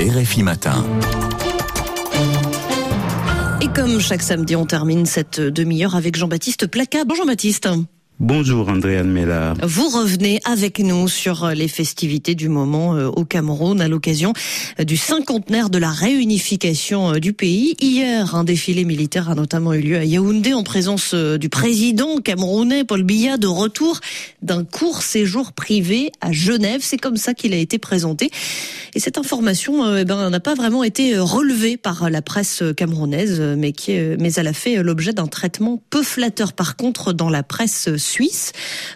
RFI 0.00 0.42
Matin. 0.42 0.82
Et 3.60 3.68
comme 3.68 4.00
chaque 4.00 4.22
samedi, 4.22 4.56
on 4.56 4.64
termine 4.64 5.04
cette 5.04 5.40
demi-heure 5.40 5.94
avec 5.94 6.16
Jean-Baptiste 6.16 6.66
Placa. 6.68 7.04
Bonjour 7.04 7.26
Jean-Baptiste. 7.26 7.68
Bonjour 8.20 8.68
Andréane 8.68 9.10
Mellard. 9.10 9.56
Vous 9.62 9.88
revenez 9.88 10.40
avec 10.44 10.78
nous 10.78 11.08
sur 11.08 11.48
les 11.54 11.68
festivités 11.68 12.34
du 12.34 12.50
moment 12.50 12.94
euh, 12.94 13.06
au 13.06 13.24
Cameroun 13.24 13.80
à 13.80 13.88
l'occasion 13.88 14.34
euh, 14.78 14.84
du 14.84 14.98
cinquantenaire 14.98 15.70
de 15.70 15.78
la 15.78 15.88
réunification 15.88 17.14
euh, 17.14 17.18
du 17.18 17.32
pays. 17.32 17.76
Hier, 17.80 18.34
un 18.34 18.44
défilé 18.44 18.84
militaire 18.84 19.30
a 19.30 19.34
notamment 19.34 19.72
eu 19.72 19.80
lieu 19.80 19.96
à 19.96 20.04
Yaoundé 20.04 20.52
en 20.52 20.64
présence 20.64 21.14
du 21.14 21.48
président 21.48 22.18
camerounais 22.18 22.84
Paul 22.84 23.04
Biya 23.04 23.38
de 23.38 23.46
retour 23.46 24.00
d'un 24.42 24.64
court 24.64 25.00
séjour 25.00 25.52
privé 25.52 26.12
à 26.20 26.30
Genève. 26.30 26.82
C'est 26.82 26.98
comme 26.98 27.16
ça 27.16 27.32
qu'il 27.32 27.54
a 27.54 27.56
été 27.56 27.78
présenté. 27.78 28.30
Et 28.94 29.00
cette 29.00 29.16
information 29.16 29.96
eh 29.96 30.04
ben, 30.04 30.28
n'a 30.28 30.40
pas 30.40 30.54
vraiment 30.54 30.84
été 30.84 31.16
relevée 31.16 31.78
par 31.78 32.10
la 32.10 32.20
presse 32.20 32.62
camerounaise, 32.76 33.40
mais, 33.56 33.72
qui, 33.72 33.92
mais 34.18 34.32
elle 34.34 34.48
a 34.48 34.52
fait 34.52 34.82
l'objet 34.82 35.12
d'un 35.12 35.28
traitement 35.28 35.80
peu 35.90 36.02
flatteur 36.02 36.52
par 36.52 36.76
contre 36.76 37.12
dans 37.12 37.30
la 37.30 37.44
presse 37.44 37.88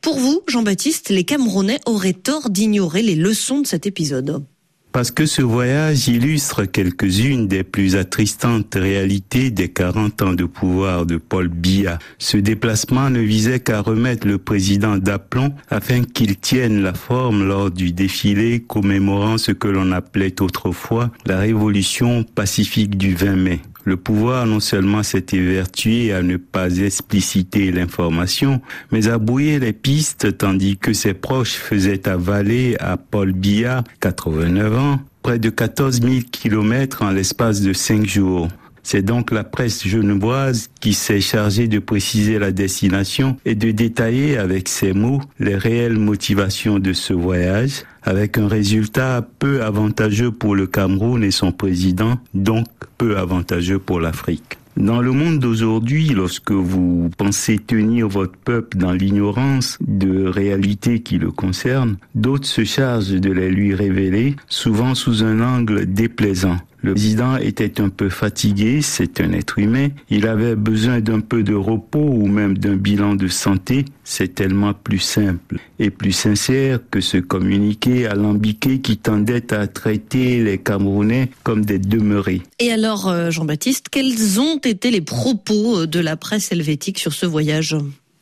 Pour 0.00 0.18
vous, 0.18 0.40
Jean-Baptiste, 0.46 1.10
les 1.10 1.24
Camerounais 1.24 1.80
auraient 1.86 2.12
tort 2.12 2.50
d'ignorer 2.50 3.02
les 3.02 3.14
leçons 3.14 3.60
de 3.60 3.66
cet 3.66 3.86
épisode. 3.86 4.44
Parce 4.90 5.10
que 5.10 5.26
ce 5.26 5.42
voyage 5.42 6.08
illustre 6.08 6.64
quelques-unes 6.64 7.46
des 7.46 7.62
plus 7.62 7.94
attristantes 7.94 8.74
réalités 8.74 9.50
des 9.50 9.68
40 9.68 10.22
ans 10.22 10.32
de 10.32 10.44
pouvoir 10.44 11.04
de 11.04 11.18
Paul 11.18 11.48
Biya. 11.48 11.98
Ce 12.18 12.38
déplacement 12.38 13.10
ne 13.10 13.20
visait 13.20 13.60
qu'à 13.60 13.82
remettre 13.82 14.26
le 14.26 14.38
président 14.38 14.96
d'aplomb 14.96 15.52
afin 15.68 16.02
qu'il 16.02 16.36
tienne 16.38 16.82
la 16.82 16.94
forme 16.94 17.46
lors 17.46 17.70
du 17.70 17.92
défilé 17.92 18.60
commémorant 18.60 19.36
ce 19.36 19.52
que 19.52 19.68
l'on 19.68 19.92
appelait 19.92 20.40
autrefois 20.40 21.10
la 21.26 21.38
révolution 21.38 22.24
pacifique 22.24 22.96
du 22.96 23.14
20 23.14 23.36
mai. 23.36 23.60
Le 23.88 23.96
pouvoir 23.96 24.44
non 24.44 24.60
seulement 24.60 25.02
s'est 25.02 25.24
évertué 25.32 26.12
à 26.12 26.20
ne 26.20 26.36
pas 26.36 26.76
expliciter 26.76 27.72
l'information, 27.72 28.60
mais 28.92 29.08
à 29.08 29.16
brouiller 29.16 29.58
les 29.58 29.72
pistes 29.72 30.36
tandis 30.36 30.76
que 30.76 30.92
ses 30.92 31.14
proches 31.14 31.54
faisaient 31.54 32.06
avaler 32.06 32.76
à 32.80 32.98
Paul 32.98 33.32
Biya, 33.32 33.84
89 34.00 34.78
ans, 34.78 35.00
près 35.22 35.38
de 35.38 35.48
14 35.48 36.02
000 36.02 36.16
kilomètres 36.30 37.00
en 37.00 37.12
l'espace 37.12 37.62
de 37.62 37.72
cinq 37.72 38.04
jours. 38.04 38.48
C'est 38.90 39.02
donc 39.02 39.32
la 39.32 39.44
presse 39.44 39.86
genevoise 39.86 40.70
qui 40.80 40.94
s'est 40.94 41.20
chargée 41.20 41.68
de 41.68 41.78
préciser 41.78 42.38
la 42.38 42.52
destination 42.52 43.36
et 43.44 43.54
de 43.54 43.70
détailler 43.70 44.38
avec 44.38 44.66
ses 44.66 44.94
mots 44.94 45.20
les 45.38 45.56
réelles 45.56 45.98
motivations 45.98 46.78
de 46.78 46.94
ce 46.94 47.12
voyage, 47.12 47.84
avec 48.02 48.38
un 48.38 48.48
résultat 48.48 49.28
peu 49.40 49.62
avantageux 49.62 50.30
pour 50.30 50.56
le 50.56 50.66
Cameroun 50.66 51.22
et 51.22 51.30
son 51.30 51.52
président, 51.52 52.18
donc 52.32 52.66
peu 52.96 53.18
avantageux 53.18 53.78
pour 53.78 54.00
l'Afrique. 54.00 54.56
Dans 54.78 55.02
le 55.02 55.12
monde 55.12 55.38
d'aujourd'hui, 55.38 56.08
lorsque 56.08 56.52
vous 56.52 57.10
pensez 57.18 57.58
tenir 57.58 58.08
votre 58.08 58.38
peuple 58.38 58.78
dans 58.78 58.92
l'ignorance 58.92 59.76
de 59.86 60.24
réalités 60.24 61.00
qui 61.00 61.18
le 61.18 61.30
concernent, 61.30 61.98
d'autres 62.14 62.48
se 62.48 62.64
chargent 62.64 63.10
de 63.10 63.32
les 63.32 63.50
lui 63.50 63.74
révéler, 63.74 64.36
souvent 64.48 64.94
sous 64.94 65.24
un 65.24 65.42
angle 65.42 65.92
déplaisant. 65.92 66.56
Le 66.80 66.92
président 66.92 67.36
était 67.36 67.80
un 67.80 67.88
peu 67.88 68.08
fatigué, 68.08 68.82
c'est 68.82 69.20
un 69.20 69.32
être 69.32 69.58
humain. 69.58 69.88
Il 70.10 70.26
avait 70.26 70.54
besoin 70.54 71.00
d'un 71.00 71.20
peu 71.20 71.42
de 71.42 71.54
repos 71.54 71.98
ou 71.98 72.26
même 72.26 72.56
d'un 72.56 72.76
bilan 72.76 73.14
de 73.14 73.26
santé. 73.28 73.84
C'est 74.04 74.34
tellement 74.34 74.72
plus 74.74 75.00
simple 75.00 75.58
et 75.78 75.90
plus 75.90 76.12
sincère 76.12 76.78
que 76.90 77.00
ce 77.00 77.18
communiqué 77.18 78.06
alambiqué 78.06 78.80
qui 78.80 78.96
tendait 78.96 79.52
à 79.52 79.66
traiter 79.66 80.42
les 80.42 80.58
Camerounais 80.58 81.30
comme 81.42 81.64
des 81.64 81.78
demeurés. 81.78 82.42
Et 82.60 82.72
alors, 82.72 83.08
euh, 83.08 83.30
Jean-Baptiste, 83.30 83.88
quels 83.90 84.40
ont 84.40 84.58
été 84.58 84.90
les 84.90 85.00
propos 85.00 85.86
de 85.86 86.00
la 86.00 86.16
presse 86.16 86.52
helvétique 86.52 86.98
sur 86.98 87.12
ce 87.12 87.26
voyage? 87.26 87.76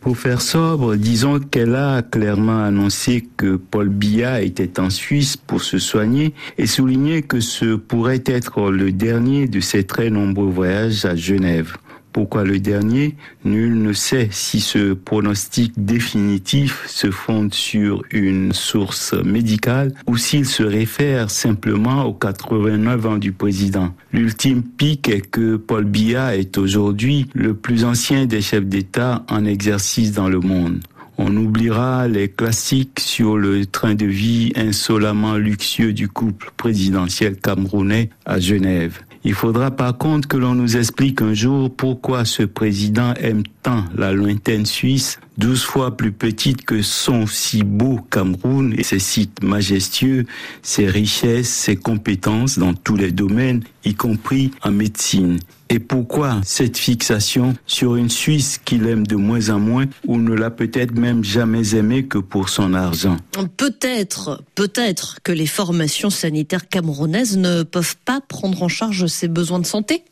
Pour 0.00 0.16
faire 0.16 0.40
sobre, 0.40 0.96
disons 0.96 1.40
qu'elle 1.40 1.74
a 1.74 2.02
clairement 2.02 2.62
annoncé 2.62 3.28
que 3.36 3.56
Paul 3.56 3.88
Biya 3.88 4.42
était 4.42 4.78
en 4.80 4.90
Suisse 4.90 5.36
pour 5.36 5.62
se 5.62 5.78
soigner 5.78 6.34
et 6.56 6.66
souligné 6.66 7.22
que 7.22 7.40
ce 7.40 7.74
pourrait 7.74 8.22
être 8.26 8.70
le 8.70 8.92
dernier 8.92 9.48
de 9.48 9.60
ses 9.60 9.84
très 9.84 10.10
nombreux 10.10 10.48
voyages 10.48 11.04
à 11.04 11.16
Genève. 11.16 11.76
Pourquoi 12.12 12.44
le 12.44 12.58
dernier? 12.58 13.16
Nul 13.44 13.80
ne 13.80 13.92
sait 13.92 14.28
si 14.30 14.60
ce 14.60 14.94
pronostic 14.94 15.72
définitif 15.76 16.84
se 16.86 17.10
fonde 17.10 17.54
sur 17.54 18.02
une 18.10 18.52
source 18.52 19.12
médicale 19.12 19.92
ou 20.06 20.16
s'il 20.16 20.46
se 20.46 20.62
réfère 20.62 21.30
simplement 21.30 22.04
aux 22.04 22.14
89 22.14 23.06
ans 23.06 23.18
du 23.18 23.32
président. 23.32 23.94
L'ultime 24.12 24.62
pic 24.62 25.08
est 25.08 25.20
que 25.20 25.56
Paul 25.56 25.84
Biya 25.84 26.36
est 26.36 26.58
aujourd'hui 26.58 27.26
le 27.34 27.54
plus 27.54 27.84
ancien 27.84 28.26
des 28.26 28.40
chefs 28.40 28.66
d'État 28.66 29.24
en 29.28 29.44
exercice 29.44 30.12
dans 30.12 30.28
le 30.28 30.40
monde. 30.40 30.80
On 31.20 31.36
oubliera 31.36 32.06
les 32.06 32.28
classiques 32.28 33.00
sur 33.00 33.36
le 33.36 33.66
train 33.66 33.96
de 33.96 34.06
vie 34.06 34.52
insolemment 34.54 35.34
luxueux 35.34 35.92
du 35.92 36.08
couple 36.08 36.52
présidentiel 36.56 37.36
camerounais 37.36 38.10
à 38.24 38.38
Genève. 38.38 39.00
Il 39.24 39.34
faudra 39.34 39.70
par 39.70 39.96
contre 39.98 40.28
que 40.28 40.36
l'on 40.36 40.54
nous 40.54 40.76
explique 40.76 41.22
un 41.22 41.34
jour 41.34 41.74
pourquoi 41.74 42.24
ce 42.24 42.42
président 42.44 43.14
aime 43.14 43.42
tant 43.62 43.84
la 43.96 44.12
lointaine 44.12 44.66
Suisse, 44.66 45.20
douze 45.38 45.62
fois 45.62 45.96
plus 45.96 46.12
petite 46.12 46.64
que 46.64 46.82
son 46.82 47.26
si 47.26 47.62
beau 47.62 48.00
Cameroun 48.10 48.74
et 48.76 48.82
ses 48.82 48.98
sites 48.98 49.42
majestueux, 49.42 50.26
ses 50.62 50.86
richesses, 50.86 51.48
ses 51.48 51.76
compétences 51.76 52.58
dans 52.58 52.74
tous 52.74 52.96
les 52.96 53.12
domaines, 53.12 53.62
y 53.84 53.94
compris 53.94 54.50
en 54.62 54.72
médecine. 54.72 55.38
Et 55.70 55.78
pourquoi 55.78 56.40
cette 56.44 56.78
fixation 56.78 57.54
sur 57.66 57.96
une 57.96 58.08
Suisse 58.08 58.58
qu'il 58.64 58.86
aime 58.86 59.06
de 59.06 59.16
moins 59.16 59.50
en 59.50 59.58
moins 59.58 59.84
ou 60.06 60.16
ne 60.18 60.34
l'a 60.34 60.50
peut-être 60.50 60.94
même 60.94 61.22
jamais 61.22 61.74
aimé 61.74 62.06
que 62.06 62.18
pour 62.18 62.48
son 62.48 62.72
argent? 62.74 63.18
Peut-être, 63.56 64.42
peut-être 64.54 65.18
que 65.22 65.32
les 65.32 65.46
formations 65.46 66.10
sanitaires 66.10 66.68
camerounaises 66.68 67.36
ne 67.36 67.62
peuvent 67.62 67.96
pas 68.04 68.20
prendre 68.20 68.62
en 68.62 68.68
charge 68.68 69.06
ses 69.06 69.28
besoins 69.28 69.58
de 69.58 69.66
santé 69.66 70.04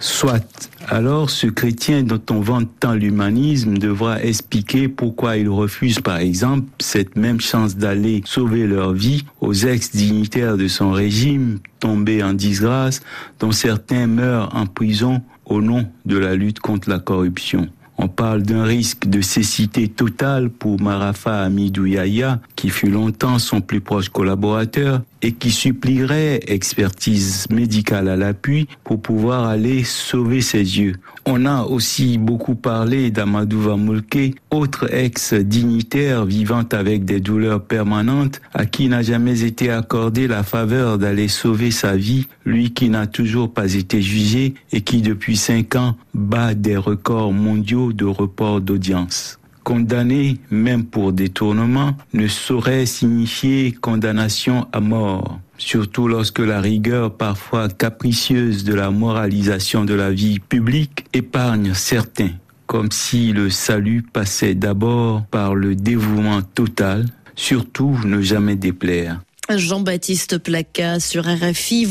Soit. 0.00 0.70
Alors, 0.86 1.28
ce 1.28 1.48
chrétien 1.48 2.02
dont 2.02 2.20
on 2.30 2.40
vante 2.40 2.68
tant 2.78 2.94
l'humanisme 2.94 3.78
devra 3.78 4.22
expliquer 4.22 4.88
pourquoi 4.88 5.36
il 5.36 5.48
refuse, 5.48 6.00
par 6.00 6.18
exemple, 6.18 6.68
cette 6.80 7.16
même 7.16 7.40
chance 7.40 7.76
d'aller 7.76 8.22
sauver 8.24 8.66
leur 8.66 8.92
vie 8.92 9.24
aux 9.40 9.54
ex-dignitaires 9.54 10.56
de 10.56 10.68
son 10.68 10.92
régime 10.92 11.58
tombés 11.80 12.22
en 12.22 12.32
disgrâce, 12.32 13.00
dont 13.40 13.52
certains 13.52 14.06
meurent 14.06 14.54
en 14.54 14.66
prison 14.66 15.20
au 15.44 15.60
nom 15.60 15.86
de 16.06 16.16
la 16.16 16.34
lutte 16.34 16.60
contre 16.60 16.88
la 16.88 17.00
corruption. 17.00 17.68
On 18.00 18.06
parle 18.06 18.42
d'un 18.42 18.62
risque 18.62 19.06
de 19.08 19.20
cécité 19.20 19.88
totale 19.88 20.50
pour 20.50 20.80
Marafa 20.80 21.42
Amidou 21.42 21.86
Yahya, 21.86 22.40
qui 22.54 22.70
fut 22.70 22.90
longtemps 22.90 23.40
son 23.40 23.60
plus 23.60 23.80
proche 23.80 24.08
collaborateur 24.08 25.02
et 25.22 25.32
qui 25.32 25.50
supplierait 25.50 26.40
expertise 26.46 27.46
médicale 27.50 28.08
à 28.08 28.16
l'appui 28.16 28.68
pour 28.84 29.00
pouvoir 29.00 29.46
aller 29.46 29.84
sauver 29.84 30.40
ses 30.40 30.78
yeux. 30.78 30.94
On 31.26 31.44
a 31.44 31.64
aussi 31.64 32.18
beaucoup 32.18 32.54
parlé 32.54 33.10
d'Amadou 33.10 33.60
Vamulke, 33.60 34.34
autre 34.50 34.92
ex-dignitaire 34.92 36.24
vivant 36.24 36.64
avec 36.72 37.04
des 37.04 37.20
douleurs 37.20 37.62
permanentes, 37.62 38.40
à 38.54 38.64
qui 38.64 38.88
n'a 38.88 39.02
jamais 39.02 39.42
été 39.42 39.70
accordé 39.70 40.26
la 40.26 40.42
faveur 40.42 40.98
d'aller 40.98 41.28
sauver 41.28 41.70
sa 41.70 41.96
vie, 41.96 42.26
lui 42.46 42.72
qui 42.72 42.88
n'a 42.88 43.06
toujours 43.06 43.52
pas 43.52 43.74
été 43.74 44.00
jugé 44.00 44.54
et 44.72 44.80
qui 44.80 45.02
depuis 45.02 45.36
cinq 45.36 45.76
ans 45.76 45.96
bat 46.14 46.54
des 46.54 46.76
records 46.76 47.32
mondiaux 47.32 47.92
de 47.92 48.06
report 48.06 48.60
d'audience 48.60 49.38
condamné, 49.68 50.38
même 50.50 50.86
pour 50.86 51.12
détournement, 51.12 51.94
ne 52.14 52.26
saurait 52.26 52.86
signifier 52.86 53.72
condamnation 53.72 54.66
à 54.72 54.80
mort, 54.80 55.40
surtout 55.58 56.08
lorsque 56.08 56.38
la 56.38 56.62
rigueur 56.62 57.14
parfois 57.14 57.68
capricieuse 57.68 58.64
de 58.64 58.72
la 58.72 58.90
moralisation 58.90 59.84
de 59.84 59.92
la 59.92 60.10
vie 60.10 60.38
publique 60.38 61.04
épargne 61.12 61.74
certains, 61.74 62.30
comme 62.64 62.90
si 62.90 63.34
le 63.34 63.50
salut 63.50 64.00
passait 64.00 64.54
d'abord 64.54 65.26
par 65.30 65.54
le 65.54 65.74
dévouement 65.74 66.40
total, 66.40 67.04
surtout 67.36 67.94
ne 68.06 68.22
jamais 68.22 68.56
déplaire. 68.56 69.20
Jean-Baptiste 69.50 70.38
Placa 70.38 71.00
sur 71.00 71.24
RFI. 71.24 71.86